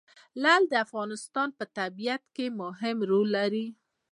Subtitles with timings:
[0.41, 3.67] لعل د افغانستان په طبیعت کې مهم رول لري.